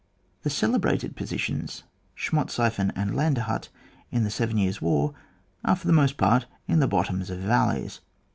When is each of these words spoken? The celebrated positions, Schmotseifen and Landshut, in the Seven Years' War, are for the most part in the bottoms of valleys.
The 0.41 0.49
celebrated 0.49 1.15
positions, 1.15 1.83
Schmotseifen 2.17 2.91
and 2.95 3.11
Landshut, 3.11 3.69
in 4.09 4.23
the 4.23 4.31
Seven 4.31 4.57
Years' 4.57 4.81
War, 4.81 5.13
are 5.63 5.75
for 5.75 5.85
the 5.85 5.93
most 5.93 6.17
part 6.17 6.47
in 6.67 6.79
the 6.79 6.87
bottoms 6.87 7.29
of 7.29 7.37
valleys. 7.37 7.99